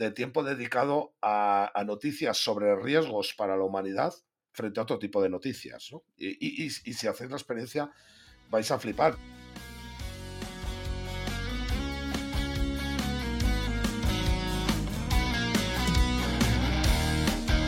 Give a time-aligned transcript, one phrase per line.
[0.00, 4.14] de tiempo dedicado a, noticias sobre riesgos para la humanidad
[4.50, 5.90] frente a otro tipo de noticias.
[6.16, 7.90] Y, y si hacéis la experiencia,
[8.48, 9.16] vais a flipar.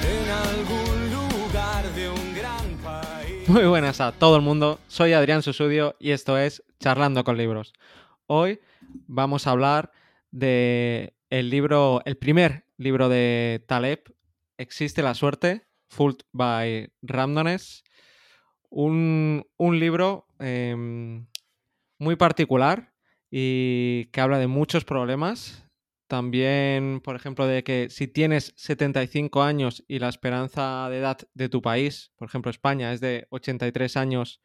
[0.03, 3.47] En algún lugar de un gran país.
[3.47, 7.75] Muy buenas a todo el mundo, soy Adrián Susudio y esto es Charlando con Libros.
[8.27, 8.61] Hoy
[9.07, 9.93] vamos a hablar
[10.31, 14.15] de el libro, el primer libro de Taleb,
[14.59, 17.85] Existe la suerte, Full by Randomness.
[18.69, 21.27] Un, libro em,
[21.99, 22.93] muy particular
[23.31, 25.67] y que habla de muchos problemas.
[26.07, 31.49] También, por ejemplo, de que si tienes 75 años y la esperanza de edad de
[31.49, 34.43] tu país, por ejemplo España, es de 83 años,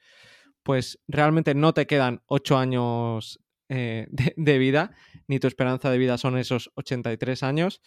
[0.64, 4.08] pues realmente no te quedan 8 años eh,
[4.38, 4.96] de, vida,
[5.28, 7.82] ni tu esperanza de vida son esos 83 años.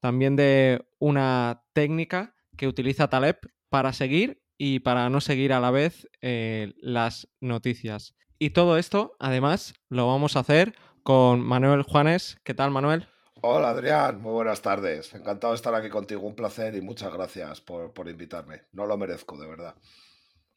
[0.00, 3.38] También de una técnica que utiliza Taleb
[3.68, 8.14] para seguir y para no seguir a la vez eh, las noticias.
[8.38, 12.38] Y todo esto, además, lo vamos a hacer con Manuel Juanes.
[12.44, 13.06] ¿Qué tal, Manuel?
[13.40, 14.20] Hola, Adrián.
[14.20, 15.14] Muy buenas tardes.
[15.14, 16.22] Encantado de estar aquí contigo.
[16.22, 18.62] Un placer y muchas gracias por, por invitarme.
[18.72, 19.74] No lo merezco, de verdad.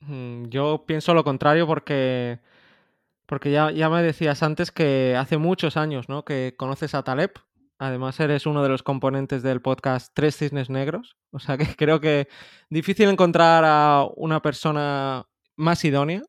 [0.02, 2.40] Mm, yo pienso lo contrario porque
[3.26, 6.26] porque ya, ya me decías antes que hace muchos años ¿no?
[6.26, 7.32] que conoces a Taleb.
[7.78, 11.18] Además, eres uno de los componentes del podcast Tres Cisnes Negros.
[11.32, 12.28] O sea que creo que
[12.70, 16.22] difícil encontrar a una persona más idónea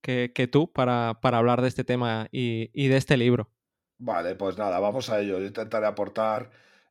[0.00, 3.50] que, tú para, hablar de este tema y, de este libro.
[3.98, 5.38] Vale, pues nada, vamos a ello.
[5.38, 6.50] Yo intentaré aportar.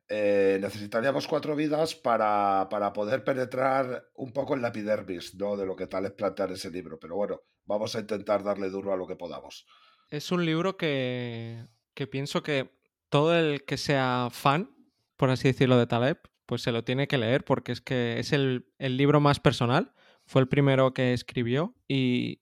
[0.09, 5.57] Eh, necesitaríamos cuatro vidas para, para, poder penetrar un poco en la epidermis ¿no?
[5.57, 6.99] de lo que Taleb plantea en ese libro.
[6.99, 9.67] Pero bueno, vamos a intentar darle duro a lo que podamos.
[10.09, 11.67] Es un libro que,
[12.09, 12.71] pienso que
[13.09, 14.75] todo el que sea fan,
[15.17, 18.31] por así decirlo, de Taleb, pues se lo tiene que leer porque es que es
[18.31, 19.93] el, libro más personal.
[20.25, 22.41] Fue el primero que escribió y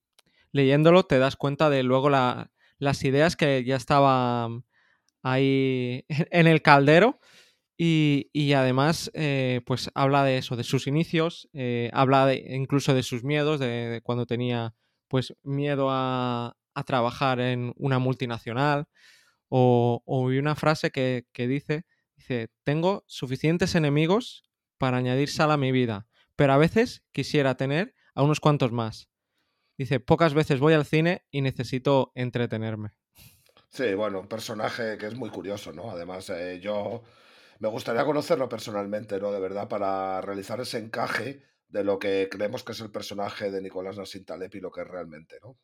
[0.52, 4.64] leyéndolo te das cuenta de luego las ideas que ya estaban
[5.24, 7.20] ahí en el caldero.
[7.78, 13.04] Y, además, eh, pues habla de eso, de sus inicios, eh, habla de, incluso de
[13.04, 14.74] sus miedos, de cuando tenía
[15.08, 16.56] pues miedo a,
[16.86, 18.88] trabajar en una multinacional
[19.48, 21.86] o, una frase que, dice,
[22.16, 24.44] dice, tengo suficientes enemigos
[24.78, 29.10] para añadir sal a mi vida, pero a veces quisiera tener a unos cuantos más.
[29.78, 32.90] Dice, pocas veces voy al cine y necesito entretenerme.
[33.70, 35.92] Sí, bueno, un personaje que es muy curioso, ¿no?
[35.92, 37.04] Además, eh, yo
[37.60, 39.32] me gustaría conocerlo personalmente, ¿no?
[39.32, 43.62] De verdad, para realizar ese encaje de lo que creemos que es el personaje de
[43.62, 45.58] Nicolás Nassim y lo que es realmente, ¿no?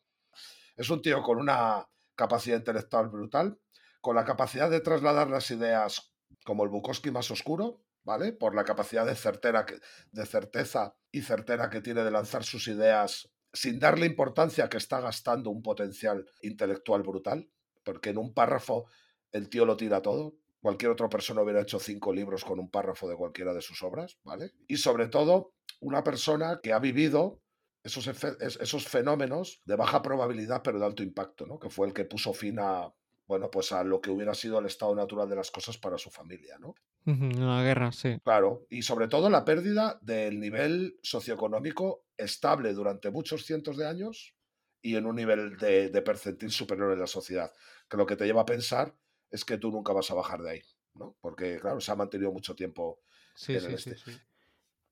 [0.76, 3.58] Es un tío con una capacidad intelectual brutal,
[4.00, 6.14] con la capacidad de trasladar las ideas
[6.44, 8.32] como el Bukowski más oscuro, ¿vale?
[8.32, 9.64] Por la capacidad de, certera
[10.10, 15.00] de certeza y certera que tiene de lanzar sus ideas sin darle importancia que está
[15.00, 17.50] gastando un potencial intelectual brutal,
[17.84, 18.86] porque en un párrafo
[19.30, 20.34] el tío lo tira todo.
[20.62, 24.16] Cualquier otra persona hubiera hecho cinco libros con un párrafo de cualquiera de sus obras,
[24.22, 24.52] ¿vale?
[24.68, 27.42] Y sobre todo, una persona que ha vivido
[27.82, 31.58] esos, esos fenómenos de baja probabilidad pero de alto impacto, ¿no?
[31.58, 32.92] que fue el que puso fin a,
[33.26, 36.10] bueno, pues a lo que hubiera sido el estado natural de las cosas para su
[36.10, 36.74] familia, ¿no?
[37.04, 38.20] La guerra, sí.
[38.22, 44.36] Claro, y sobre todo la pérdida del nivel socioeconómico estable durante muchos cientos de años
[44.80, 47.52] y en un nivel de, percentil superior en la sociedad,
[47.88, 48.94] que lo que te lleva a pensar
[49.32, 50.62] es que tú nunca vas a bajar de ahí,
[50.94, 51.16] ¿no?
[51.20, 53.00] Porque, claro, se ha mantenido mucho tiempo
[53.34, 53.96] sí, en sí, este.
[53.96, 54.12] Sí,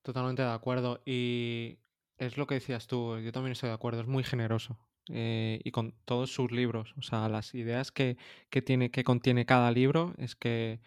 [0.03, 1.03] Totalmente de acuerdo.
[1.05, 1.79] Y
[2.17, 4.79] es lo que decías tú, yo también estoy de acuerdo, es muy generoso.
[5.13, 8.17] Eh, y con todos sus libros, o sea, las ideas que,
[8.65, 10.81] tiene, que contiene cada libro, es que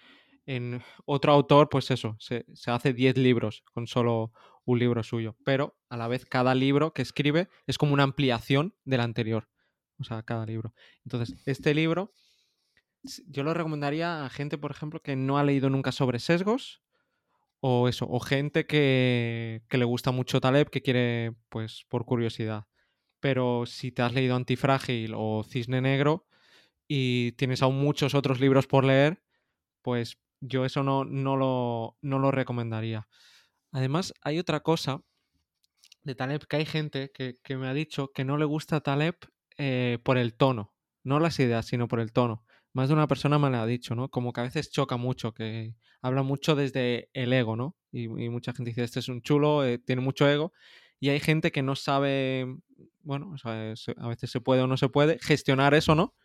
[0.45, 4.31] en otro autor, pues eso, se, hace 10 libros con solo
[4.65, 8.75] un libro suyo, pero a la vez cada libro que escribe es como una ampliación
[8.85, 9.49] del anterior,
[9.99, 10.73] o sea, cada libro.
[11.03, 12.13] Entonces, este libro
[13.27, 16.81] yo lo recomendaría a gente, por ejemplo, que no ha leído nunca sobre sesgos
[17.59, 22.67] o eso, o gente que, le gusta mucho Taleb, que quiere, pues, por curiosidad.
[23.19, 26.27] Pero si te has leído Antifrágil o Cisne Negro
[26.87, 29.23] y tienes aún muchos otros libros por leer,
[29.81, 33.07] pues yo eso no, no, lo, no lo recomendaría.
[33.71, 35.01] Además, hay otra cosa
[36.03, 39.15] de Taleb que hay gente que, me ha dicho que no le gusta Taleb
[39.57, 40.73] eh, por el tono,
[41.03, 43.95] no las ideas, sino por el tono más de una persona me lo ha dicho,
[43.95, 44.09] ¿no?
[44.09, 47.75] Como que a veces choca mucho, que habla mucho desde el ego, ¿no?
[47.91, 50.51] Y, mucha gente dice, este es un chulo, eh, tiene mucho ego.
[50.99, 52.47] Y hay gente que no sabe,
[53.01, 56.15] bueno, a veces se puede o no se puede gestionar eso, ¿no?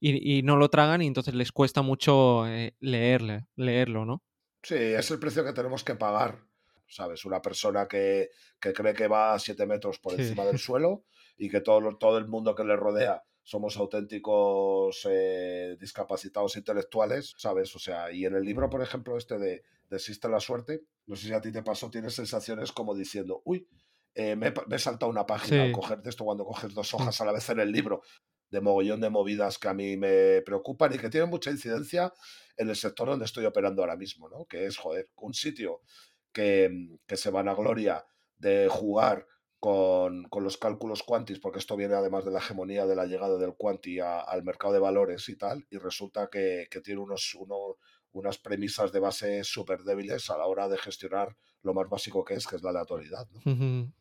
[0.00, 4.22] Y, no lo tragan y entonces les cuesta mucho eh, leerle, leerlo, ¿no?
[4.62, 6.38] Sí, es el precio que tenemos que pagar,
[6.86, 7.24] ¿sabes?
[7.24, 8.28] Una persona que,
[8.60, 10.22] que cree que va a 7 metros por Sí.
[10.22, 11.04] encima del suelo
[11.36, 17.74] y que todo, todo el mundo que le rodea somos auténticos eh, discapacitados intelectuales, ¿sabes?
[17.74, 21.16] O sea, y en el libro, por ejemplo, este de, de Existe la suerte, no
[21.16, 23.66] sé si a ti te pasó, tienes sensaciones como diciendo, uy,
[24.14, 25.72] eh, me, he pa- me he saltado una página al Sí.
[25.72, 26.96] coger de esto cuando coges dos Mm.
[26.96, 28.02] hojas a la vez en el libro,
[28.50, 32.12] de mogollón de movidas que a mí me preocupan y que tienen mucha incidencia
[32.56, 34.44] en el sector donde estoy operando ahora mismo, ¿no?
[34.46, 35.80] Que es, joder, un sitio
[36.32, 36.70] que,
[37.06, 38.06] que se vanagloria
[38.36, 39.26] de jugar
[39.60, 43.36] con, con los cálculos quantis, porque esto viene además de la hegemonía de la llegada
[43.38, 47.76] del quanti al mercado de valores y tal, y resulta que, que tiene unos, uno-
[48.12, 52.34] unas premisas de base súper débiles a la hora de gestionar lo más básico que
[52.34, 53.26] es, que es la aleatoriedad.
[53.32, 53.40] ¿no?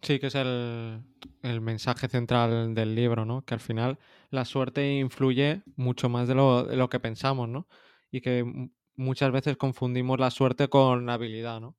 [0.01, 1.01] Sí, que es el,
[1.42, 3.44] el mensaje central del libro, ¿no?
[3.44, 3.98] Que al final
[4.30, 7.68] la suerte influye mucho más de lo, de lo que pensamos, ¿no?
[8.12, 11.75] Y que mu- muchas veces confundimos la suerte con habilidad, ¿no?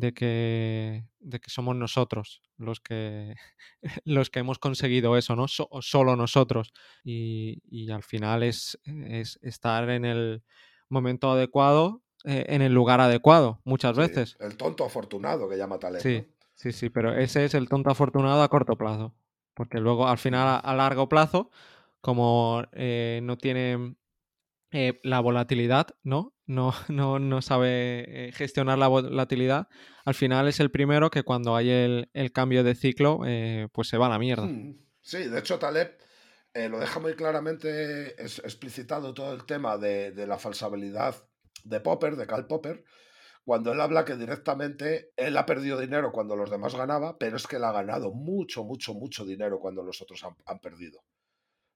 [0.00, 3.34] De que, de que somos nosotros los que,
[4.04, 5.48] los que hemos conseguido eso, ¿no?
[5.48, 6.72] So- solo nosotros.
[7.04, 10.42] Y, y al final es, es estar en el
[10.88, 14.36] momento adecuado, eh, en el lugar adecuado, muchas Sí, veces.
[14.40, 16.02] el tonto afortunado que llama Taleb, ¿no?
[16.02, 16.24] Sí,
[16.54, 19.14] sí, sí, pero ese es el tonto afortunado a corto plazo.
[19.54, 21.50] Porque luego, al final, a, a largo plazo,
[22.00, 23.94] como eh, no tiene
[24.72, 26.34] eh, la volatilidad, ¿no?
[26.46, 29.68] No, no, no sabe eh, gestionar la volatilidad,
[30.04, 33.98] al final es el primero que cuando hay el, cambio de ciclo, eh, pues se
[33.98, 34.46] va a la mierda.
[34.46, 35.98] Hmm, Sí, de hecho Taleb
[36.52, 41.16] eh, lo deja muy claramente explicitado todo el tema de, la falsabilidad
[41.64, 42.84] de Popper, de Karl Popper,
[43.44, 47.46] cuando él habla que directamente él ha perdido dinero cuando los demás ganaba, pero es
[47.46, 51.02] que él ha ganado mucho, mucho, mucho dinero cuando los otros han, perdido.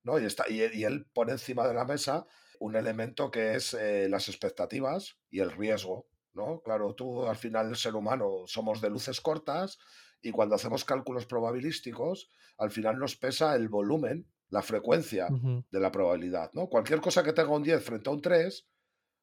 [0.02, 0.18] ¿no?
[0.18, 2.26] Y, está, y él pone encima de la mesa
[2.64, 6.06] un elemento que es eh, las expectativas y el riesgo.
[6.32, 6.60] ¿no?
[6.62, 9.78] Claro, tú al final el ser humano somos de luces cortas
[10.22, 15.28] y cuando hacemos cálculos probabilísticos, al final nos pesa el volumen, la frecuencia
[15.70, 16.50] de la probabilidad.
[16.54, 16.68] ¿no?
[16.68, 18.66] Cualquier cosa que tenga un 10 frente a un 3,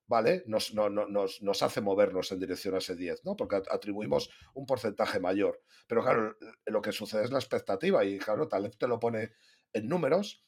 [0.07, 0.43] ¿vale?
[0.45, 3.35] Nos, no- no- nos, nos hace movernos en dirección a ese 10, ¿no?
[3.35, 5.61] Porque at- atribuimos un porcentaje mayor.
[5.87, 9.31] Pero claro, lo que sucede es la expectativa y claro, Taleb te lo pone
[9.73, 10.45] en números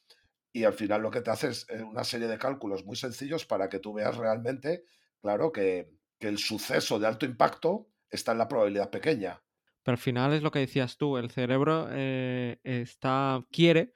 [0.54, 3.46] y al final lo que te hace es eh, una serie de cálculos muy sencillos
[3.46, 4.84] para que tú veas realmente,
[5.20, 9.44] claro, que, que el suceso de alto impacto está en la probabilidad pequeña.
[9.82, 13.92] Pero al final es lo que decías tú, el cerebro eh, está, quiere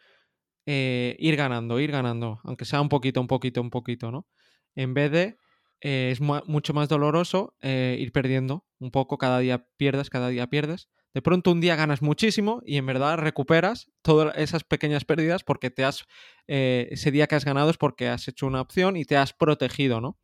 [0.67, 4.29] eh, ir ganando, ir ganando, aunque sea un poquito, un poquito, un poquito, ¿no?
[4.75, 5.37] En vez de,
[5.81, 10.89] es mu- mucho más doloroso ir perdiendo un poco, cada día pierdes, cada día pierdes.
[11.19, 15.69] De pronto un día ganas muchísimo y en verdad recuperas todas esas pequeñas pérdidas porque
[15.69, 16.05] te has,
[16.47, 19.33] eh, ese día que has ganado es porque has hecho una opción y te has
[19.33, 20.17] protegido, ¿no?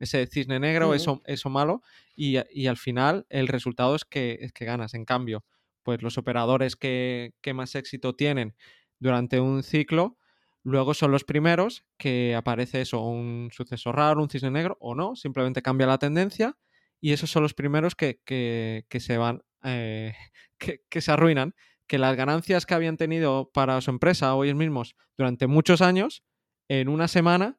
[0.00, 1.82] Ese cisne negro, eso, eso malo,
[2.16, 4.94] y, y al final el resultado es que, es que ganas.
[4.94, 5.44] En cambio,
[5.84, 8.56] pues los operadores que, que más éxito tienen
[8.98, 10.16] durante un ciclo,
[10.64, 15.14] luego son los primeros que aparece eso, un suceso raro, un cisne negro, o no,
[15.14, 16.58] simplemente cambia la tendencia,
[17.00, 20.14] y esos son los primeros que, que- que se van, eh,
[20.90, 21.54] que, se arruinan,
[21.86, 26.22] que las ganancias que habían tenido para su empresa ellos mismos durante muchos años,
[26.68, 27.58] en una semana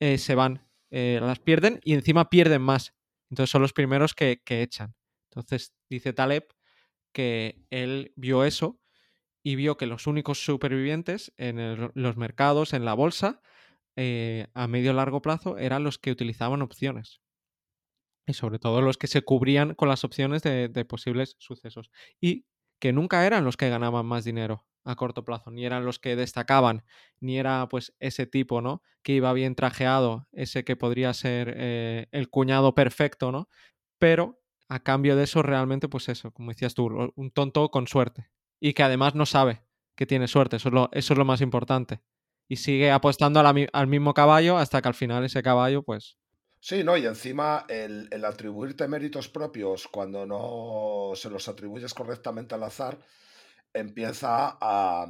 [0.00, 2.94] eh, se van, eh, las pierden y encima pierden más.
[3.30, 4.94] Entonces son los primeros que, que echan.
[5.30, 6.46] Entonces dice Taleb
[7.12, 8.80] que él vio eso
[9.42, 13.40] y vio que los únicos supervivientes en los mercados, en la bolsa,
[13.96, 17.20] a medio largo plazo, eran los que utilizaban opciones.
[18.28, 21.90] Y sobre todo los que se cubrían con las opciones de, posibles sucesos.
[22.20, 22.44] Y
[22.78, 26.14] que nunca eran los que ganaban más dinero a corto plazo, ni eran los que
[26.14, 26.84] destacaban,
[27.20, 28.82] ni era pues ese tipo, ¿no?
[29.02, 33.48] Que iba bien trajeado, ese que podría ser eh, el cuñado perfecto, ¿no?
[33.98, 38.30] Pero a cambio de eso, realmente, pues eso, como decías tú, un tonto con suerte.
[38.60, 39.62] Y que además no sabe
[39.96, 42.02] que tiene suerte, eso es lo, más importante.
[42.48, 46.18] Y sigue apostando al mismo caballo hasta que al final ese caballo, pues,
[46.60, 46.96] Sí, ¿no?
[46.96, 52.98] Y encima el, el atribuirte méritos propios cuando no se los atribuyes correctamente al azar
[53.74, 55.06] empieza a,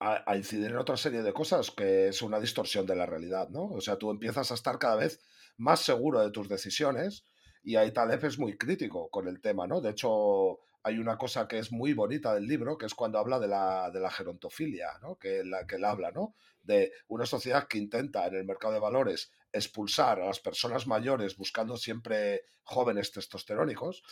[0.00, 3.64] a- incidir en otra serie de cosas que es una distorsión de la realidad, ¿no?
[3.66, 5.20] O sea, tú empiezas a estar cada vez
[5.58, 7.24] más seguro de tus decisiones
[7.64, 9.80] y ahí Taleb es muy crítico con el tema, ¿no?
[9.80, 13.38] De hecho, hay una cosa que es muy bonita del libro, que es cuando habla
[13.40, 15.16] de la, de la gerontofilia, ¿no?
[15.16, 16.34] Que, la, que él habla, ¿no?
[16.62, 21.36] De una sociedad que intenta en el mercado de valores expulsar a las personas mayores
[21.36, 24.02] buscando siempre jóvenes testosterónicos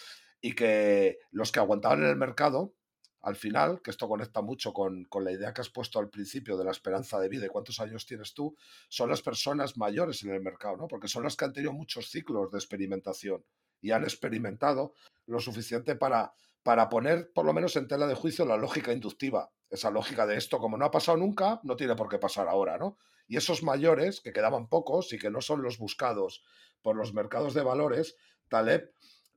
[0.41, 2.75] y que los que aguantaban en el mercado,
[3.23, 6.59] al final, que esto conecta mucho con, con la idea que has puesto al principio
[6.59, 8.55] de la esperanza de vida y cuántos años tienes tú,
[8.88, 10.87] son las personas mayores en el mercado, ¿no?
[10.87, 13.43] Porque son las que han tenido muchos ciclos de experimentación
[13.81, 14.93] y han experimentado
[15.26, 19.52] lo suficiente para, para poner por lo menos en tela de juicio la lógica inductiva,
[19.71, 22.78] esa lógica de esto, como no ha pasado nunca, no tiene por qué pasar ahora,
[22.78, 22.97] ¿no?
[23.28, 26.42] Y esos mayores, que quedaban pocos y que no son los buscados
[26.83, 28.16] por los mercados de valores,
[28.49, 28.90] Taleb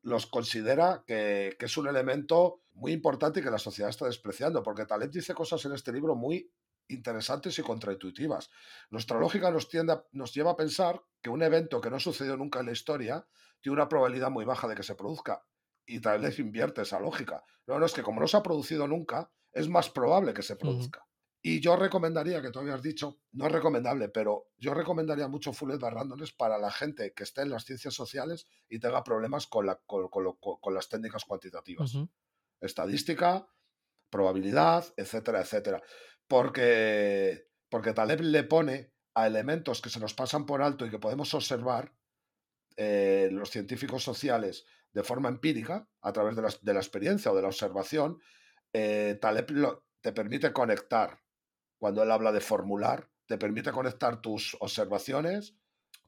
[0.03, 4.85] los considera que, es un elemento muy importante y que la sociedad está despreciando, porque
[4.85, 6.49] Taleb dice cosas en este libro muy
[6.87, 8.49] interesantes y contraintuitivas.
[8.89, 12.61] Nuestra lógica nos, tiende nos lleva a pensar que un evento que no sucedió nunca
[12.61, 13.27] en la historia
[13.59, 15.43] tiene una probabilidad muy baja de que se produzca.
[15.87, 17.43] Y Taleb invierte esa lógica.
[17.65, 20.55] No, no, es que como no se ha producido nunca, es más probable que se
[20.55, 20.99] produzca.
[20.99, 21.07] Uh -huh.
[21.41, 25.79] Y yo recomendaría, que tú habías dicho, no es recomendable, pero yo recomendaría mucho Fuller
[25.79, 29.75] Randomness para la gente que esté en las ciencias sociales y tenga problemas con, la,
[29.85, 31.95] con, con, con, con las técnicas cuantitativas.
[31.95, 32.09] Uh -huh.
[32.59, 33.47] Estadística,
[34.09, 35.81] probabilidad, etcétera, etcétera.
[36.27, 40.99] Porque, porque Taleb le pone a elementos que se nos pasan por alto y que
[40.99, 41.93] podemos observar
[42.75, 44.65] eh, los científicos sociales
[44.97, 48.17] de forma empírica, a través de la, de la experiencia o de la observación,
[48.73, 49.45] eh, Taleb
[50.01, 51.21] te permite conectar
[51.77, 55.55] cuando él habla de formular, te permite conectar tus observaciones,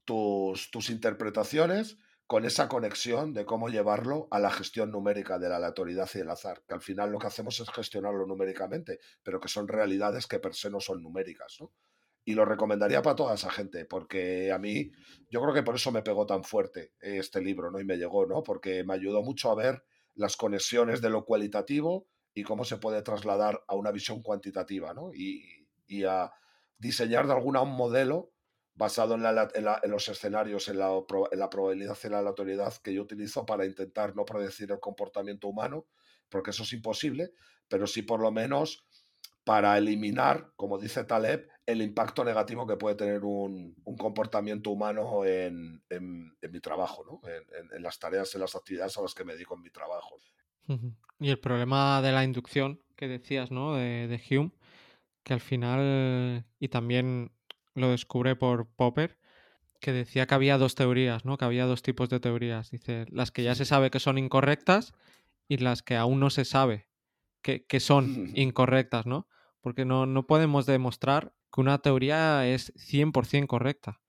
[0.06, 5.58] tus, tus interpretaciones con esa conexión de cómo llevarlo a la gestión numérica de la
[5.58, 9.50] aleatoriedad y el azar, que al final lo que hacemos es gestionarlo numéricamente, pero que
[9.50, 11.58] son realidades que per se no son numéricas.
[11.60, 11.72] ¿no?
[12.30, 14.92] Y lo recomendaría para toda esa gente, porque a mí,
[15.32, 17.80] yo creo que por eso me pegó tan fuerte este libro, ¿no?
[17.80, 18.44] Y me llegó, ¿no?
[18.44, 19.84] Porque me ayudó mucho a ver
[20.14, 22.06] las conexiones de lo cualitativo
[22.36, 25.12] y cómo se puede trasladar a una visión cuantitativa, ¿no?
[25.12, 26.32] Y, y a
[26.78, 28.32] diseñar de alguna un modelo
[28.76, 30.92] basado en, la, en, la, en los escenarios, en la,
[31.32, 35.48] en la, probabilidad y la aleatoriedad que yo utilizo para intentar no predecir el comportamiento
[35.48, 35.88] humano,
[36.30, 37.32] porque eso es imposible,
[37.68, 38.86] pero sí por lo menos
[39.50, 45.26] para eliminar, como dice Taleb, el impacto negativo que puede tener un, un comportamiento humano
[45.26, 47.20] en, en, en mi trabajo, ¿no?
[47.28, 50.18] en, las tareas, en las actividades a las que me dedico en mi trabajo.
[51.20, 53.74] Y el problema de la inducción que decías, ¿no?
[53.74, 54.52] De, de Hume,
[55.24, 57.32] que al final, y también
[57.74, 59.18] lo descubre por Popper,
[59.80, 61.40] que decía que había dos teorías, ¿no?
[61.40, 62.70] Que había dos tipos de teorías.
[62.70, 64.94] Dice, las que ya se sabe que son incorrectas
[65.48, 66.88] y las que aún no se sabe
[67.42, 69.28] que, que son incorrectas, ¿no?
[69.62, 74.02] Porque no, no podemos demostrar que una teoría es 100% correcta.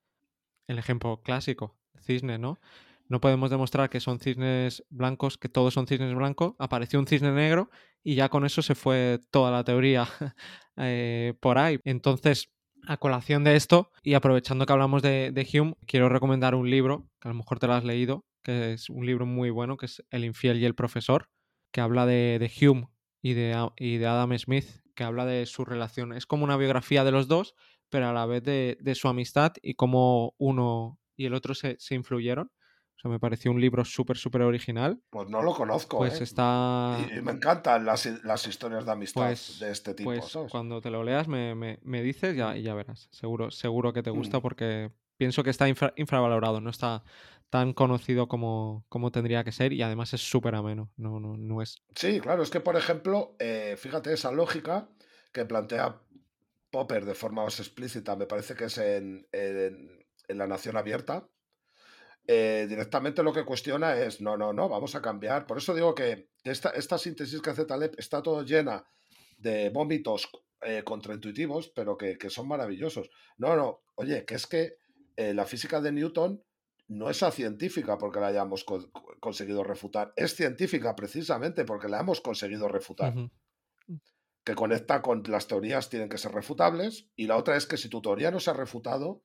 [0.67, 2.61] El ejemplo clásico, cisne, ¿no?
[3.09, 6.55] No podemos demostrar que son cisnes blancos, que todos son cisnes blancos.
[6.61, 7.71] Apareció un cisne negro
[8.05, 10.07] y ya con eso se fue toda la teoría
[10.77, 11.81] eh, por ahí.
[11.85, 12.51] Entonces,
[12.87, 17.29] a colación de esto y aprovechando que hablamos de, Hume, quiero recomendar un libro, que
[17.29, 20.05] a lo mejor te lo has leído, que es un libro muy bueno, que es
[20.11, 21.29] El infiel y el profesor,
[21.73, 22.89] que habla de, de Hume
[23.23, 24.67] y de, y de, Adam Smith,
[25.01, 26.13] que habla de su relación.
[26.13, 27.55] Es como una biografía de los dos,
[27.89, 31.77] pero a la vez de, de su amistad y cómo uno y el otro se,
[31.79, 32.49] se influyeron.
[32.49, 35.01] O sea, me pareció un libro súper, súper original.
[35.09, 35.97] Pues no lo conozco.
[35.97, 36.25] Pues ¿eh?
[36.25, 36.99] está.
[37.17, 40.11] Y, me encantan las, las historias de amistad pues, de este tipo.
[40.11, 40.51] Pues ¿sabes?
[40.53, 43.09] cuando te lo leas me, me, me dices ya, y ya verás.
[43.11, 44.43] Seguro, seguro que te gusta mm.
[44.43, 47.05] porque pienso que está infra, infravalorado, no está
[47.51, 50.91] tan conocido como, como tendría que ser y además es súper ameno.
[50.97, 51.77] No, no, no es.
[51.97, 54.89] Sí, claro, es que por ejemplo, eh, fíjate esa lógica
[55.33, 56.01] que plantea
[56.71, 61.29] Popper de forma más explícita, me parece que es en, en, en La Nación Abierta
[62.27, 65.47] eh, directamente lo que cuestiona es, no, no, no, vamos a cambiar.
[65.47, 68.85] Por eso digo que esta, esta síntesis que hace Taleb está todo llena
[69.39, 70.31] de vómitos
[70.61, 73.11] eh, contraintuitivos, pero que, que, son maravillosos.
[73.39, 74.77] No, no, oye, que es que
[75.17, 76.43] la física de Newton
[76.91, 82.21] no es científica porque la hayamos co conseguido refutar, es científica precisamente porque la hemos
[82.21, 83.17] conseguido refutar.
[83.17, 83.31] Uh
[83.87, 84.01] -huh.
[84.45, 87.89] Que conecta con las teorías tienen que ser refutables y la otra es que si
[87.89, 89.23] tu teoría no se ha refutado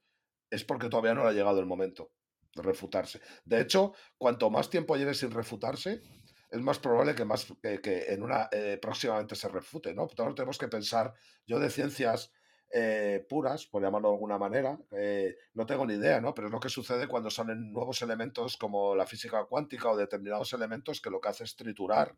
[0.52, 2.12] es porque todavía no le ha llegado el momento
[2.54, 3.20] refutarse.
[3.46, 6.04] De hecho, cuanto más tiempo lleve sin refutarse,
[6.52, 10.06] es más probable que, más, que, que en una eh, próximamente se refute, ¿no?
[10.08, 11.14] Todos tenemos que pensar,
[11.48, 12.32] yo de ciencias
[12.78, 16.36] eh, puras, por llamarlo de alguna manera, eh, no tengo ni idea, ¿no?
[16.36, 20.52] Pero es lo que sucede cuando salen nuevos elementos como la física cuántica o determinados
[20.52, 22.18] elementos que lo que hace es triturar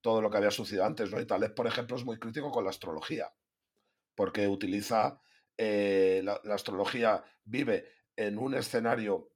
[0.00, 1.20] todo lo que había sucedido antes, ¿no?
[1.20, 3.30] Y Taleb, por ejemplo, es muy crítico con la astrología,
[4.14, 5.20] porque utiliza
[5.58, 7.86] eh, la, la astrología, vive
[8.16, 9.32] en un escenario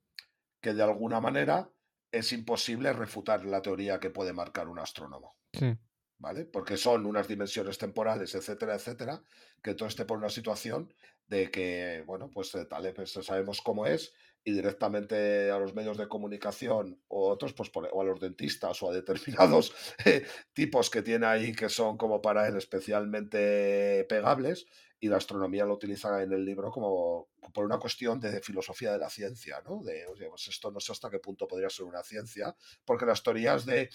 [0.62, 1.71] que de alguna manera
[2.11, 5.37] es imposible refutar la teoría que puede marcar un astrónomo.
[5.52, 5.76] Sí.
[6.19, 6.45] ¿Vale?
[6.47, 9.23] Porque son unas dimensiones temporales, etcétera, etcétera,
[9.63, 10.93] que todo esté por una situación
[11.29, 14.13] de que, bueno, pues tal vez sabemos cómo es,
[14.45, 18.91] y directamente a los medios de comunicación o otros, pues o a los dentistas o
[18.91, 24.67] a determinados eh, tipos que tiene ahí que son como para él especialmente pegables
[25.01, 28.99] y la astronomía lo utiliza en el libro como por una cuestión de filosofía de
[28.99, 29.83] la ciencia, ¿no?
[29.83, 33.23] De, oye, pues esto no sé hasta qué punto podría ser una ciencia, porque las
[33.23, 33.91] teorías de,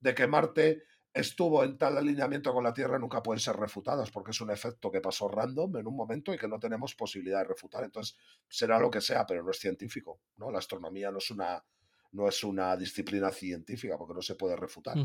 [0.00, 0.82] de que Marte
[1.14, 4.90] estuvo en tal alineamiento con la Tierra nunca pueden ser refutadas porque es un efecto
[4.90, 7.84] que pasó random en un momento y que no tenemos posibilidad de refutar.
[7.84, 8.16] Entonces,
[8.48, 10.50] será lo que sea, pero no es científico, ¿no?
[10.50, 11.62] La astronomía no es una,
[12.12, 14.96] no es una disciplina científica porque no se puede refutar.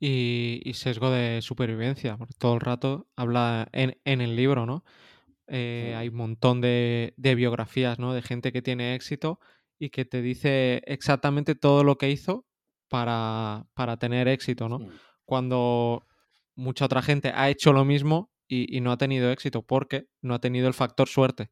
[0.00, 4.84] y, sesgo de supervivencia, porque todo el rato habla en, el libro, ¿no?
[5.46, 8.14] Eh, hay un montón de, de, biografías, ¿no?
[8.14, 9.38] De gente que tiene éxito
[9.78, 12.46] y que te dice exactamente todo lo que hizo
[12.88, 14.80] para, para tener éxito, ¿no?
[15.24, 16.06] Cuando
[16.54, 20.40] mucha otra gente ha hecho lo mismo y, no ha tenido éxito porque no ha
[20.40, 21.50] tenido el factor suerte,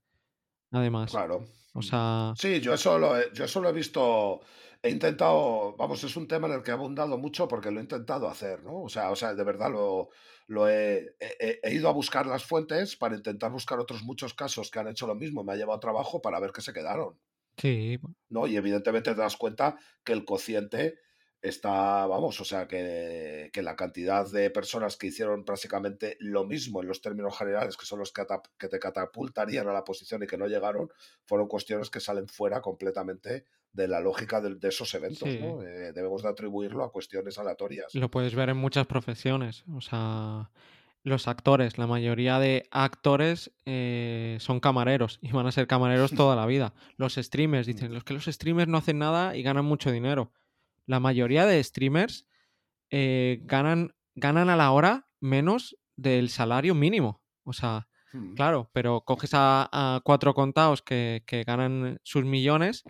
[0.71, 1.11] además.
[1.11, 1.45] Claro.
[1.75, 2.35] O sea...
[2.37, 4.41] Sí, yo eso lo he, yo eso he visto,
[4.83, 7.83] he intentado, vamos, es un tema en el que he abundado mucho porque lo he
[7.83, 8.83] intentado hacer, ¿no?
[8.83, 10.11] O sea, o sea de verdad lo,
[10.47, 14.79] lo he, he, ido a buscar las fuentes para intentar buscar otros muchos casos que
[14.79, 15.43] han hecho lo mismo.
[15.43, 17.19] Me ha llevado trabajo para ver qué se quedaron.
[17.57, 17.99] Sí.
[18.29, 18.47] ¿No?
[18.47, 20.99] Y evidentemente te das cuenta que el cociente
[21.42, 26.88] está, vamos, o sea, que, la cantidad de personas que hicieron prácticamente lo mismo en
[26.88, 28.25] los términos generales, que son los que,
[28.56, 30.88] que, te catapultarían a la posición y que no llegaron,
[31.25, 35.28] fueron cuestiones que salen fuera completamente de la lógica de, esos eventos.
[35.28, 35.62] ¿no?
[35.62, 37.94] Eh, debemos de atribuirlo a cuestiones aleatorias.
[37.94, 40.50] Lo puedes ver en muchas profesiones, o sea...
[41.04, 46.37] Los actores, la mayoría de actores eh, son camareros y van a ser camareros toda
[46.37, 46.75] la vida.
[46.96, 47.94] Los streamers, dicen, mm.
[47.94, 50.30] los que los streamers no hacen nada y ganan mucho dinero
[50.87, 52.27] la mayoría de streamers
[52.91, 57.23] eh, ganan, ganan a la hora menos del salario mínimo.
[57.45, 58.35] O sea, hmm.
[58.35, 62.85] claro, pero coges a, cuatro contados que, ganan sus millones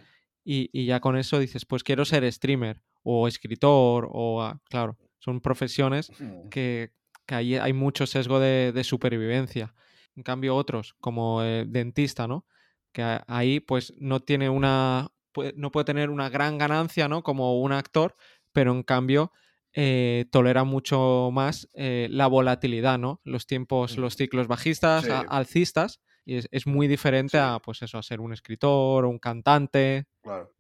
[0.45, 6.11] y, ya con eso dices, pues quiero ser streamer o escritor o, claro, son profesiones
[6.19, 6.49] hmm.
[6.49, 6.93] que,
[7.27, 9.75] que ahí hay mucho sesgo de, supervivencia.
[10.17, 12.45] En cambio, otros, como dentista, ¿no?
[12.93, 15.11] Que ahí pues no tiene una,
[15.55, 17.23] no puede tener una gran ganancia, ¿no?
[17.23, 18.17] Como un actor,
[18.53, 19.33] pero en cambio
[19.75, 23.21] eh, tolera mucho más eh, la volatilidad, ¿no?
[23.25, 28.21] Los tiempos, los ciclos bajistas, alcistas, y es, muy diferente a, pues eso, a ser
[28.21, 30.07] un escritor o un cantante.
[30.23, 30.53] Claro.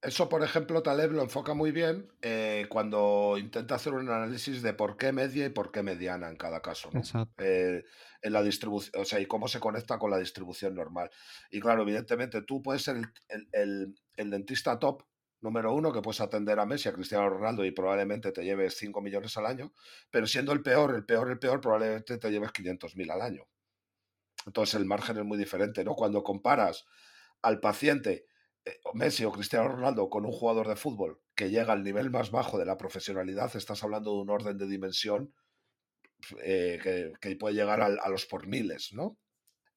[0.00, 4.72] Eso, por ejemplo, Taleb lo enfoca muy bien eh, cuando intenta hacer un análisis de
[4.72, 6.88] por qué media y por qué mediana en cada caso.
[6.92, 7.02] ¿no?
[7.38, 7.84] Eh,
[8.22, 11.10] en la distribución, o sea, y cómo se conecta con la distribución normal.
[11.50, 12.96] Y claro, evidentemente, tú puedes ser
[13.52, 13.96] el,
[14.30, 15.04] dentista top
[15.40, 19.00] número uno que puedes atender a Messi, a Cristiano Ronaldo y probablemente te lleves 5
[19.00, 19.72] millones al año,
[20.10, 23.46] pero siendo el peor, el peor, el peor, probablemente te lleves 500 mil al año.
[24.46, 25.94] Entonces el margen es muy diferente, ¿no?
[25.94, 26.86] Cuando comparas
[27.42, 28.26] al paciente
[28.64, 32.30] eh, Messi o Cristiano Ronaldo con un jugador de fútbol que llega al nivel más
[32.30, 35.32] bajo de la profesionalidad, estás hablando de un orden de dimensión
[36.42, 39.16] eh, que, puede llegar a, los por miles, ¿no?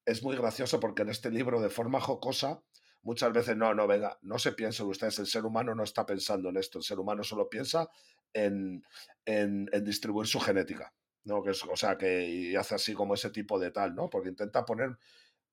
[0.06, 2.64] Es muy gracioso porque en este libro, de forma jocosa,
[3.04, 6.50] muchas veces no, no, venga, no se piensen ustedes, el ser humano no está pensando
[6.50, 7.90] en esto, el ser humano solo piensa
[8.34, 8.84] en,
[9.26, 11.44] en, distribuir su genética, ¿no?
[11.44, 14.10] Que es, o sea, que hace así como ese tipo de tal, ¿no?
[14.10, 14.98] Porque intenta poner,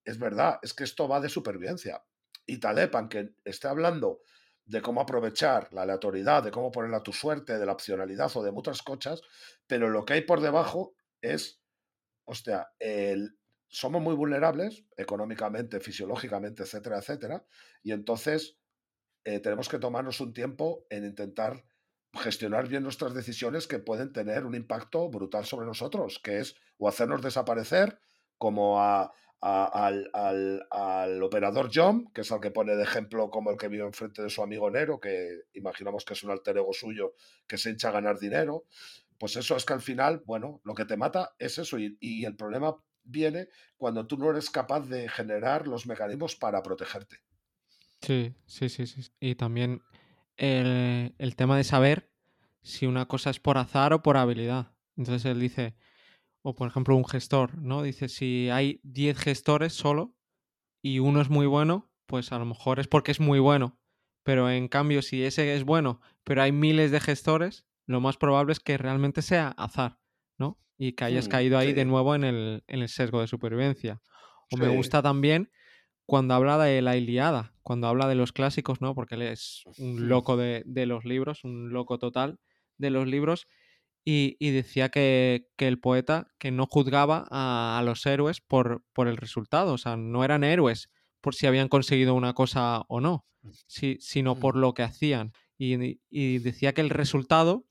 [0.05, 2.03] es verdad, es que esto va de supervivencia
[2.47, 4.23] y Taleb, aunque esté hablando
[4.65, 8.43] de cómo aprovechar la aleatoriedad, de cómo ponerla a tu suerte, de la opcionalidad o
[8.43, 9.23] de muchas cosas,
[9.67, 11.61] pero lo que hay por debajo es,
[12.25, 17.45] hostia, el, somos muy vulnerables económicamente, fisiológicamente, etcétera, etcétera,
[17.83, 18.59] y entonces
[19.25, 21.65] eh, tenemos que tomarnos un tiempo en intentar
[22.15, 26.89] gestionar bien nuestras decisiones que pueden tener un impacto brutal sobre nosotros, que es o
[26.89, 27.99] hacernos desaparecer,
[28.39, 30.11] como a, al,
[30.71, 34.23] al, operador John, que es el que pone de ejemplo como el que vio enfrente
[34.23, 37.15] de su amigo Nero, que imaginamos que es un alter ego suyo
[37.47, 38.65] que se hincha a ganar dinero.
[39.19, 42.37] Pues eso es que al final, bueno, lo que te mata es eso y, el
[42.37, 42.77] problema
[43.09, 47.17] viene cuando tú no eres capaz de generar los mecanismos para protegerte.
[48.01, 49.03] Sí, sí, sí, sí.
[49.19, 49.83] Y también
[50.37, 52.13] el, el tema de saber
[52.63, 54.73] si una cosa es por azar o por habilidad.
[54.97, 55.77] Entonces él dice,
[56.43, 57.83] o por ejemplo un gestor, ¿no?
[57.83, 60.17] Dice, si hay 10 gestores solo
[60.83, 63.79] y uno es muy bueno, pues a lo mejor es porque es muy bueno.
[64.23, 68.53] Pero en cambio, si ese es bueno, pero hay miles de gestores, lo más probable
[68.53, 70.01] es que realmente sea azar,
[70.39, 70.61] ¿no?
[70.79, 74.01] Y que hayas mm, caído ahí de nuevo en el, en el, sesgo de supervivencia.
[74.51, 75.51] O me gusta también
[76.07, 78.95] cuando habla de la Iliada, cuando habla de los clásicos, ¿no?
[78.95, 82.39] Porque él es un loco de, de los libros, un loco total
[82.79, 83.47] de los libros
[84.11, 89.75] y, decía que, el poeta que no juzgaba a, los héroes por, por, el resultado,
[89.75, 90.89] o sea, no eran héroes
[91.21, 93.27] por si habían conseguido una cosa o no,
[93.67, 94.61] si- sino por Mm.
[94.61, 95.33] lo que hacían.
[95.59, 97.67] Y, y decía que el resultado,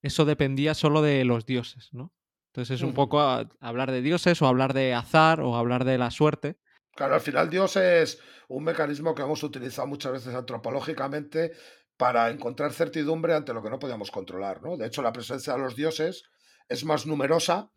[0.00, 2.12] eso dependía solo de los dioses, ¿no?
[2.52, 5.96] Entonces es un poco a- hablar de dioses o hablar de azar o hablar de
[5.96, 6.58] la suerte.
[6.94, 11.52] Claro, al final Dios es un mecanismo que hemos utilizado muchas veces antropológicamente
[11.96, 14.76] para encontrar certidumbre ante lo que no podíamos controlar, ¿no?
[14.76, 16.24] De hecho, la presencia de los dioses
[16.68, 17.70] es más numerosa,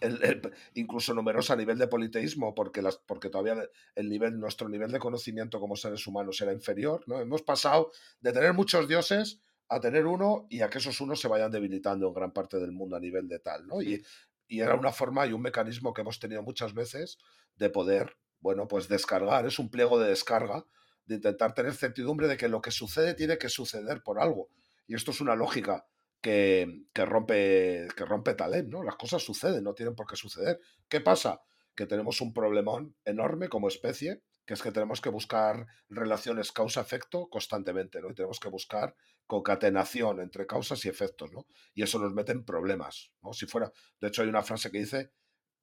[0.00, 0.42] el- el-
[0.74, 3.56] incluso numerosa a nivel de politeísmo, porque, las, porque todavía
[3.94, 7.20] el nivel, nuestro nivel de conocimiento como seres humanos era inferior, ¿no?
[7.20, 11.28] Hemos pasado de tener muchos dioses a tener uno y a que esos unos se
[11.28, 13.80] vayan debilitando en gran parte del mundo a nivel de tal, ¿no?
[13.80, 14.04] Y,
[14.48, 17.18] y era una forma y un mecanismo que hemos tenido muchas veces
[17.54, 20.66] de poder, bueno, pues descargar, es un pliego de descarga,
[21.06, 24.48] de intentar tener certidumbre de que lo que sucede tiene que suceder por algo.
[24.88, 25.86] Y esto es una lógica
[26.20, 28.82] que, que rompe, que rompe Taleb, ¿no?
[28.82, 30.60] Las cosas suceden, no tienen por qué suceder.
[30.88, 31.42] ¿Qué pasa?
[31.76, 37.28] Que tenemos un problemón enorme como especie, que es que tenemos que buscar relaciones causa-efecto
[37.28, 38.10] constantemente, ¿no?
[38.10, 41.46] Y tenemos que buscar concatenación entre causas y efectos, ¿no?
[41.72, 43.32] Y eso nos mete en problemas, ¿no?
[43.32, 45.12] Si fuera, de hecho hay una frase que dice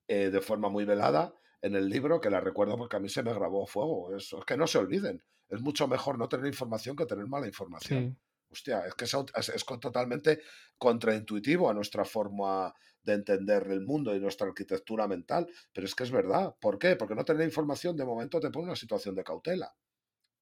[0.07, 3.23] eh, de forma muy velada en el libro, que la recuerdo porque a mí se
[3.23, 6.95] me grabó fuego, es, es que no se olviden, es mucho mejor no tener información
[6.95, 8.17] que tener mala información.
[8.49, 10.41] Hostia, es que es, es- es totalmente
[10.77, 16.03] contraintuitivo a nuestra forma de entender el mundo y nuestra arquitectura mental, pero es que
[16.03, 16.55] es verdad.
[16.59, 16.95] ¿Por qué?
[16.95, 19.75] Porque no tener información de momento te pone en una situación de cautela.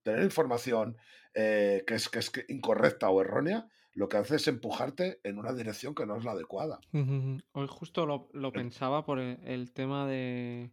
[0.04, 0.98] Tener información
[1.34, 5.54] eh, que, es, que es incorrecta o errónea, lo que hace es empujarte en una
[5.54, 6.80] dirección que no es la adecuada.
[7.54, 10.72] Hoy justo lo, pensaba por el, el tema de,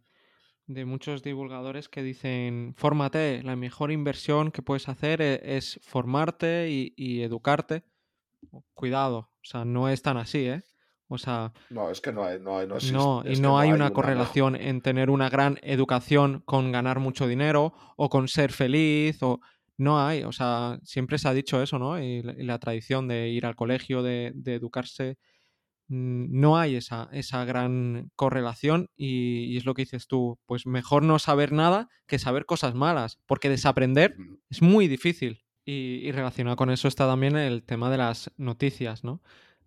[0.67, 6.69] de muchos divulgadores que dicen, fórmate, la mejor inversión que puedes hacer e- es, formarte
[6.69, 7.83] y, y educarte.
[8.73, 10.63] Cuidado, o sea, no es tan así, ¿eh?
[11.07, 13.59] O sea, No, es que no hay, no hay, no existe, no, y es no
[13.59, 18.09] hay hay una una correlación en tener una gran educación con ganar mucho dinero o
[18.09, 19.39] con ser feliz o
[19.77, 21.99] no hay, o sea, siempre se ha dicho eso, ¿no?
[22.01, 25.17] Y, la y la tradición de ir al colegio, de, de educarse,
[25.87, 31.03] no hay esa, esa gran correlación y, y es lo que dices tú, pues mejor
[31.03, 34.15] no saber nada que saber cosas malas, porque desaprender
[34.49, 35.43] es muy difícil.
[35.65, 39.21] Y, y relacionado con eso está también el tema de las noticias, ¿no?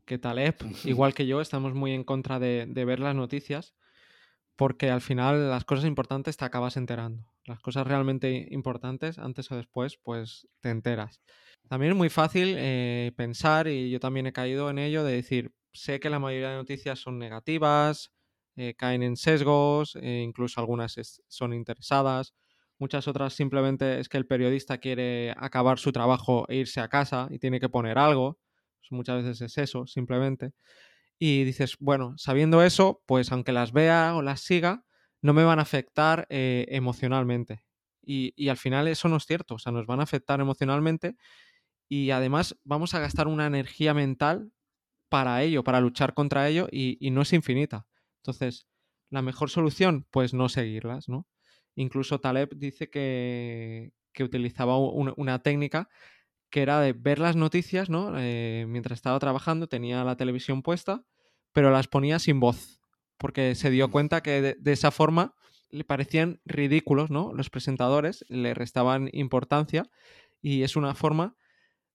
[0.05, 3.75] Que Taleb, igual que yo, estamos muy en contra de, de ver las noticias
[4.57, 7.25] porque al final las cosas importantes te acabas enterando.
[7.45, 11.21] Las cosas realmente importantes, antes o después, pues te enteras.
[11.69, 15.53] También es muy fácil eh, pensar, y yo también he caído en ello, de decir,
[15.77, 18.13] sé que la mayoría de noticias son negativas,
[18.57, 20.97] eh, caen en sesgos, eh, incluso algunas
[21.29, 22.35] son interesadas,
[22.79, 27.29] muchas otras simplemente es que el periodista quiere acabar su trabajo e irse a casa
[27.31, 28.39] y tiene que poner algo.
[28.81, 30.53] Pues muchas veces es eso, simplemente.
[31.19, 34.85] Y dices, bueno, sabiendo eso, pues aunque las vea o las siga,
[35.23, 37.65] no me van a afectar eh, emocionalmente.
[38.03, 41.17] Y, y al final eso no es cierto, o sea, nos van a afectar emocionalmente
[41.89, 44.53] y además vamos a gastar una energía mental
[45.09, 47.87] para ello, para luchar contra ello y, y no es infinita.
[48.19, 48.67] Entonces,
[49.11, 51.27] la mejor solución, pues no seguirlas, ¿no?
[51.77, 55.89] Incluso Taleb dice que, que utilizaba un- una técnica
[56.51, 58.13] que era de ver las noticias, ¿no?
[58.19, 61.05] Eh, mientras estaba trabajando, tenía la televisión puesta,
[61.53, 62.81] pero las ponía sin voz,
[63.19, 65.35] porque se dio cuenta que de, de esa forma
[65.71, 67.33] le parecían ridículos, ¿no?
[67.35, 69.85] Los presentadores le restaban importancia
[70.41, 71.37] y es una forma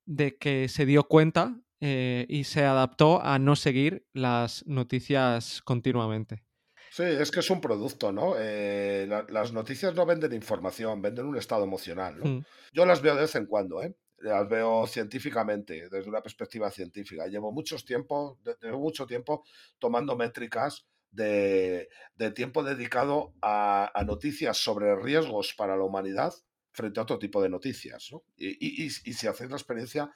[0.06, 6.44] de que se dio cuenta eh, y se adaptó a no seguir las noticias continuamente.
[6.90, 8.34] Sí, es que es un producto, ¿no?
[8.38, 12.26] Eh, la- las noticias no venden información, venden un estado emocional, ¿no?
[12.26, 13.96] Mm, Yo las veo de vez en cuando, ¿eh?
[14.18, 17.28] Las veo científicamente, desde una perspectiva científica.
[17.28, 19.44] Llevo muchos tiempo, llevo mucho tiempo
[19.80, 26.34] tomando métricas de, de tiempo dedicado a, a noticias sobre riesgos para la humanidad
[26.72, 28.24] frente a otro tipo de noticias, ¿no?
[28.38, 30.12] Y, y- y- y si hacéis la experiencia,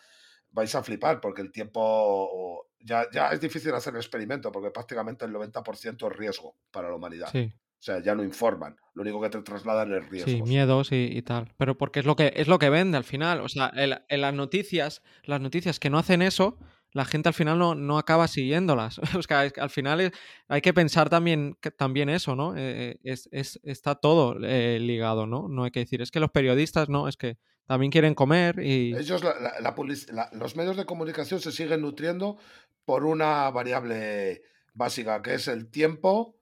[0.56, 5.26] vais a flipar, porque el tiempo ya, ya es difícil hacer el experimento, porque prácticamente
[5.26, 7.30] el 90% es riesgo para la humanidad.
[7.32, 7.54] sí.
[7.78, 10.50] O sea, ya no informan, lo único que te trasladan es Sí, riesgos.
[10.50, 11.54] miedos y, y tal.
[11.58, 13.42] Pero porque es lo que es lo que vende al final.
[13.42, 16.58] O sea, en, en las noticias, las noticias que no hacen eso,
[16.96, 19.00] la gente al final no, no acaba siguiéndolas.
[19.20, 20.12] O sea, es que al final es-
[20.48, 22.54] hay que pensar también, que- también eso, ¿no?
[22.56, 25.48] Eh, es, es- está todo eh, ligado, ¿no?
[25.50, 28.96] No hay que decir, es que los periodistas, no, es que también quieren comer y.
[28.96, 32.38] Ellos, la- la- la publici- la- los medios de comunicación se siguen nutriendo
[32.86, 34.42] por una variable
[34.74, 36.38] básica, que es el tiempo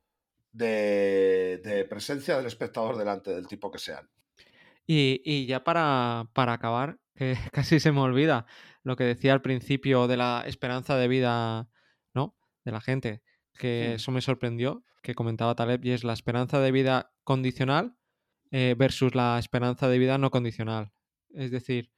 [0.52, 4.08] de, de presencia del espectador delante, del tipo que sean.
[4.86, 8.46] Y, y ya para, para acabar, que casi se me olvida
[8.84, 11.70] lo que decía al principio de la esperanza de vida,
[12.14, 12.36] ¿no?
[12.64, 13.22] De la gente,
[13.58, 17.96] que eso me sorprendió, que comentaba Taleb, y es la esperanza de vida condicional
[18.52, 20.92] eh, versus la esperanza de vida no condicional.
[21.34, 21.92] Es decir,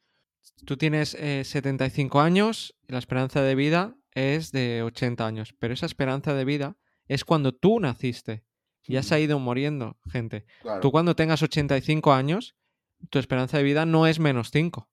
[0.65, 5.73] tú tienes eh, 75 años y la esperanza de vida es de 80 años, pero
[5.73, 8.45] esa esperanza de vida es cuando tú naciste.
[8.87, 10.45] Ya se ha ido muriendo gente.
[10.61, 10.79] Claro.
[10.79, 12.55] Tú cuando tengas 85 años,
[13.09, 14.89] tu esperanza de vida no es menos 5.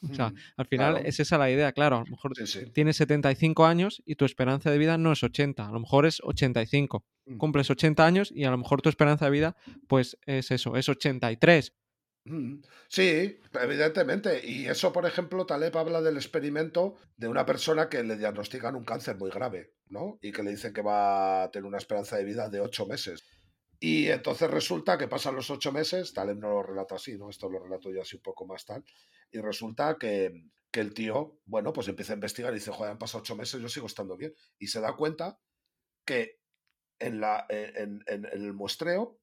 [0.00, 1.08] O sea, al final claro.
[1.08, 1.96] es esa la idea, claro.
[1.96, 2.70] A lo mejor Sí, sí.
[2.72, 6.20] tienes 75 años y tu esperanza de vida no es 80, a lo mejor es
[6.22, 7.04] 85.
[7.26, 7.36] Mm.
[7.38, 9.56] Cumples 80 años y a lo mejor tu esperanza de vida,
[9.88, 11.72] pues es eso, es 83.
[12.24, 14.40] Mm, Sí, evidentemente.
[14.46, 18.84] Y eso, por ejemplo, Taleb habla del experimento de una persona que le diagnostican un
[18.84, 20.18] cáncer muy grave, ¿no?
[20.22, 23.24] Y que le dicen que va a tener una esperanza de vida de ocho meses.
[23.80, 27.30] Y entonces resulta que pasan los ocho meses, Taleb no lo relata así, ¿no?
[27.30, 28.84] Esto lo relato yo así un poco más tal.
[29.30, 30.32] Y resulta que,
[30.70, 33.60] que el tío, bueno, pues empieza a investigar y dice, joder, han pasado ocho meses,
[33.60, 34.34] yo sigo estando bien.
[34.58, 35.38] Y se da cuenta
[36.04, 36.40] que
[36.98, 39.20] en, la, en, en- en el muestreo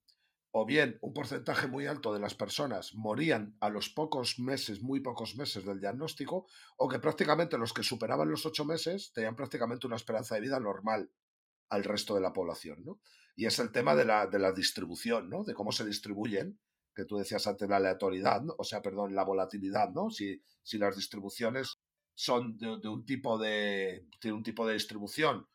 [0.52, 5.00] o bien un porcentaje muy alto de las personas morían a los pocos meses, muy
[5.00, 6.46] pocos meses del diagnóstico,
[6.78, 10.58] o que prácticamente los que superaban los ocho meses tenían prácticamente una esperanza de vida
[10.58, 11.10] normal
[11.68, 13.00] al resto de la población, ¿no?
[13.34, 15.44] Y es el tema de la, de la distribución, ¿no?
[15.44, 16.58] De cómo se distribuyen,
[16.94, 18.54] que tú decías antes la aleatoriedad, ¿no?
[18.56, 20.10] o sea, perdón, la volatilidad, ¿no?
[20.10, 21.78] Si, si las distribuciones
[22.14, 25.46] son de, de un tipo de, de un tipo de distribución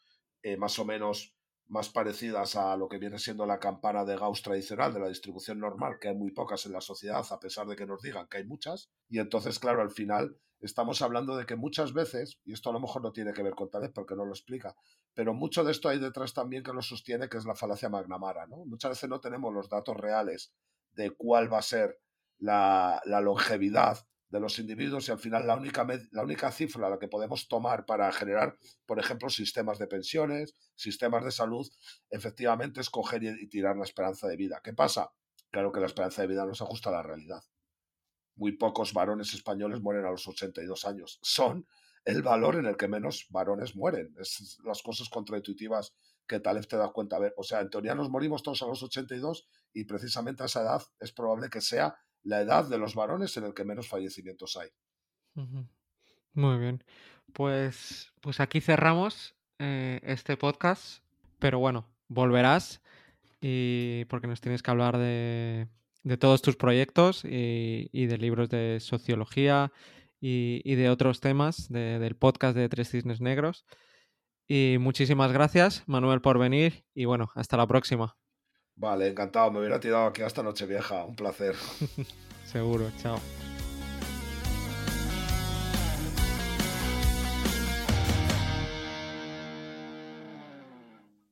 [0.43, 1.35] eh, más o menos
[1.67, 5.57] más parecidas a lo que viene siendo la campana de Gauss tradicional, de la distribución
[5.57, 8.37] normal, que hay muy pocas en la sociedad, a pesar de que nos digan que
[8.37, 8.91] hay muchas.
[9.07, 12.81] Y entonces, claro, al final estamos hablando de que muchas veces, y esto a lo
[12.81, 14.75] mejor no tiene que ver con Taleb porque no lo explica,
[15.13, 18.47] pero mucho de esto hay detrás también que lo sostiene, que es la falacia McNamara.
[18.47, 18.65] ¿no?
[18.65, 20.53] Muchas veces no tenemos los datos reales
[20.93, 21.99] de cuál va a ser
[22.37, 26.89] la, la longevidad de los individuos y al final la única, la única cifra a
[26.89, 31.69] la que podemos tomar para generar, por ejemplo, sistemas de pensiones, sistemas de salud,
[32.09, 34.61] efectivamente es coger y, y tirar la esperanza de vida.
[34.63, 35.11] ¿Qué pasa?
[35.51, 37.43] Claro que la esperanza de vida no se ajusta a la realidad.
[38.35, 41.19] Muy pocos varones españoles mueren a los 82 años.
[41.21, 41.67] Son
[42.05, 44.15] el valor en el que menos varones mueren.
[44.19, 45.93] Es las cosas contraintuitivas
[46.27, 47.19] que Taleb te da cuenta.
[47.19, 50.61] Ver, o sea, en teoría nos morimos todos a los 82 y precisamente a esa
[50.61, 54.57] edad es probable que sea la edad de los varones en el que menos fallecimientos
[54.57, 54.69] hay.
[56.33, 56.83] Muy bien.
[57.33, 61.03] Pues, pues aquí cerramos eh, este podcast,
[61.39, 62.81] pero bueno, volverás
[63.39, 65.67] y porque nos tienes que hablar de,
[66.03, 69.71] de todos tus proyectos y, y de libros de sociología
[70.21, 73.65] y, y de otros temas de- del podcast de Tres Cisnes Negros.
[74.47, 78.15] Y muchísimas gracias, Manuel, por venir y bueno, hasta la próxima.
[78.75, 79.51] Vale, encantado.
[79.51, 81.03] Me hubiera tirado aquí hasta Nochevieja.
[81.05, 81.55] Un placer.
[82.45, 83.50] Seguro, chao.